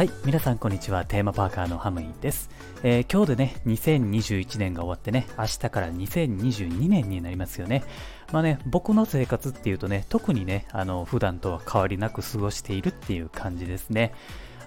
[0.00, 1.04] はい、皆さんこんにちは。
[1.04, 2.48] テーマパーカーのハムイです、
[2.82, 7.84] えー、今日でね、2021年が終わってね、明日から2022年になりますよね。
[8.32, 14.14] まあね、僕の生活っていうとね、特にね、あの、普段とは変わりなく過ごしているっていう感じですね。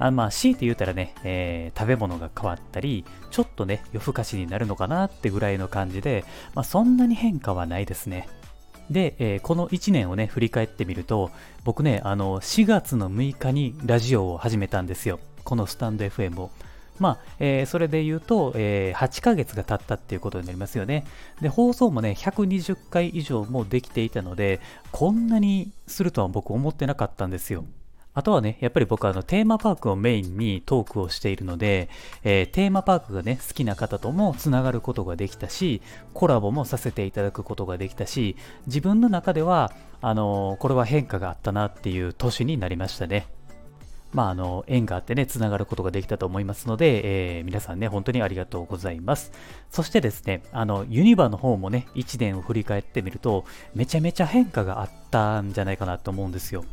[0.00, 6.24] あまあ、強いて言うたらね、えー、食べ物が変わったり、ちょっとね、夜更かしになるのかなってぐらいの感じで、
[6.56, 8.28] まあ、そんなに変化はないですね。
[8.90, 11.30] で、えー、この1年をね、振り返ってみると、
[11.64, 15.20] 僕ね、あの、4月の6日にラジオを始めたんですよ。
[15.44, 16.50] このスタンド FM を。
[16.98, 21.06] まあ、えー、それで言うと、えー、8ヶ月が経ったっていうことになりますよね。
[21.40, 24.60] で、放送もね、120回以上もできていたので、
[24.92, 27.64] こんなにするとは僕思ってなかったんですよ。
[28.20, 31.88] あとはね、やっぱり僕はあのテーマパークをメインにトークをしているので、
[32.22, 35.80] えー、テーマパークがね、好きな方ともつながることができたし、
[36.12, 43.26] コラボもさせていただくことができたし、自分の中では、あのー、これは変化があったなっていう年になりましたね。
[44.12, 49.32] まあ、あの、縁があってね、つながることができたと思いますので、えー、皆さんね、本当にありがとうございます。
[49.70, 56.66] そしてですね、あの、ユニバの方もね、1年を振り返ってみると、めちゃめちゃ変化があったんじゃないかなと思うんですよ。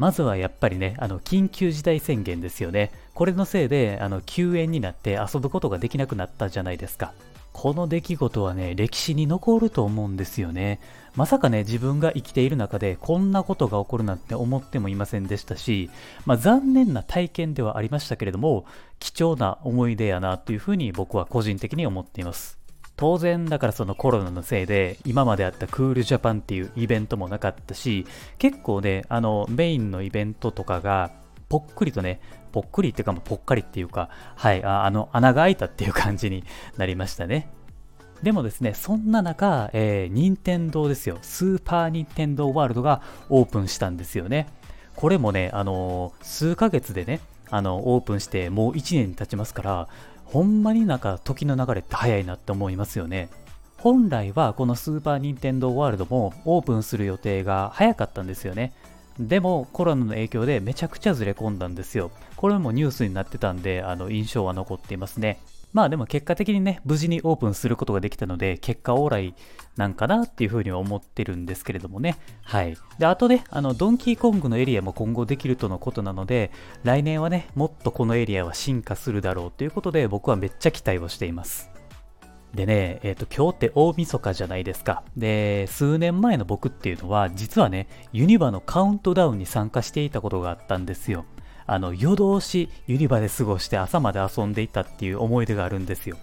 [0.00, 2.90] まずはやっぱりね、あの、緊急事態宣言ですよね。
[3.12, 7.12] これのせいで、あの、休園になって遊ぶことができなくなったじゃないですか。
[7.52, 10.80] この出来事はね、歴史に残ると思うんですよね。
[11.16, 15.90] まさかね、自分が生きている中でこんなことが起こるなんて思ってもいませんでしたし、
[16.24, 18.64] まあ、残念な体験ではありましたけれども、
[19.00, 22.59] 貴重な思い出やなというふうに僕は個人的に思っています。
[23.00, 28.06] 当然だからそのコロナのせいで今まであったクールジャパンっていうイベントもなかったし
[28.36, 31.10] 結構ねあのメインのイベントとかが
[31.48, 32.20] ぽっくりとね
[32.52, 36.44] ぽっくりっていうかぽっかりっていうかはいああの穴が開いたっていう感じに
[36.76, 37.50] なりましたね
[38.22, 41.16] でもですね、そんな中、えー、任天堂ですよ。
[41.22, 44.46] スーパーニンテンドーワールドがオープンしたんですよね。
[44.94, 49.88] これもね、あのー、数ヶ月でね、あの、オープンしてもう1年経ちますから、
[50.32, 53.28] ほんまになんか時の流れって早いなって思いますよね。
[53.78, 58.72] 本来はこのスーパーニンテンドーワールドもオープンする予定が早かったんですよね。
[59.18, 62.10] でもコロナの影響でめちゃくちゃずれ込んだんですよ。
[62.36, 65.40] これもニュースになってたんで、あの印象は残っていますね。
[65.72, 69.34] まあでも結果的にね、無事にオープンすることができたので、結果オーライ
[69.76, 72.16] なんかなっていうふうに思ってるんですけれどもね。
[72.42, 72.76] はい。
[72.98, 76.50] で、あとね、あの、ドンキーコングのエリアも今後できるとのことなので、
[76.82, 81.70] 来年はね、もっとこのエリアは進化するだろうということで、僕はめっちゃ期待をしています。
[82.54, 85.04] でね、えっ、ー、と、今日って大晦日じゃないですか。
[85.16, 91.24] で、数年前の僕っていうのは、実はね、ユニバのカウントダウンに参加していたことがあったんですよ。
[91.66, 96.16] あの夜通しユニバで過ごして朝まで遊んでいたっていう思い出があるんですよ。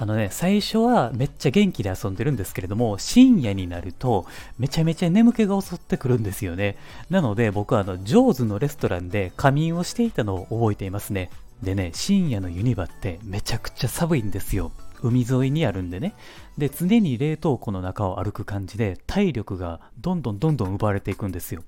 [0.00, 4.26] あのね、最初はめっちゃ元気で遊んでるんですけれども、深夜になると
[4.56, 6.76] めちゃめちゃ眠気が襲ってくるんですよね。
[7.10, 11.30] なので僕はあの、ジョーズのレストランで仮眠をしていたのを覚えていますね。
[11.62, 14.70] でね、深夜のユニバってめちゃくちゃ寒いんですよ。
[15.02, 16.14] 海沿いにあるんでね。
[16.56, 21.64] で、常に冷凍庫の中を歩く感じで体力がどんどんどんどん奪われていくんですよ。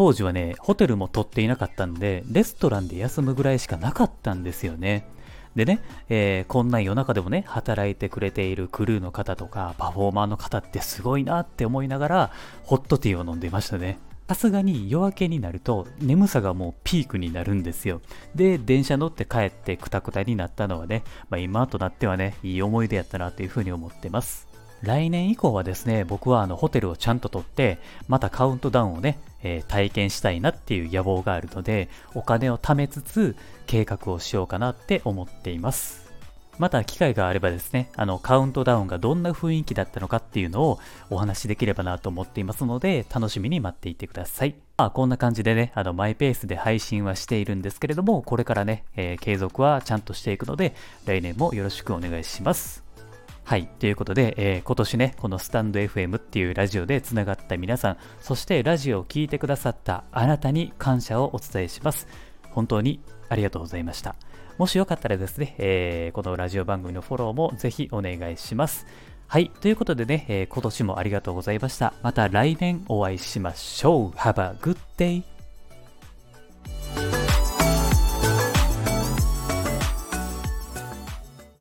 [0.00, 5.06] 当時はね、ホテルも取っていなかったんで、レストランで休むぐらいしかなかったんですよね。
[5.54, 12.30] でね、えー、こんな夜中でもね、働いてくれているクルーの方とか、パフォーマーの方ってすごいなって思いながら、
[12.62, 13.98] ホットティーを飲んでましたね。
[14.26, 18.00] さすがに夜明けになると眠さがもうピークになるんですよ。
[18.34, 24.49] で、電車乗って帰ってクタクタになったのはね、まあ、今となってはね、いい思い出やったなというふうに思ってます。
[24.82, 33.36] 来年以降はですね、僕はあのホテルをちゃんと取って、またカウントダウンをね、えー、体験したいなっていう野望があるので、お金を貯めつつ
[33.66, 36.10] 計画をしようかなって思っています。
[36.58, 44.54] また機会があればですね、あのカウントダウンがどんな雰囲気だったのかっていうのをお話しできればなと思っていますので、楽しみに待っていてください。
[44.76, 50.74] まあ、こんな感じでね、あのマイペースで配信はしているんですけれども、これからね、えー、継続はちゃんとしていくので、
[51.06, 52.89] 来年もよろしくお願いします。
[53.50, 53.66] はい。
[53.80, 62.06] ということで、えー、今年ね、このスタンド FM っていうラジオでつながった皆さん、そしてラジオを聴いてくださったあなたに感謝をお伝えします。
[62.52, 64.14] 本当にありがとうございました。
[64.56, 68.86] もしよかったらですね、えー、このラジオ番組のフォローもぜひお願いします。
[69.26, 69.50] はい。
[69.60, 71.92] ということでね、えー、今年もありがとうございました。
[72.04, 74.16] また来年お会いしましょう。
[74.16, 75.29] Have a good day!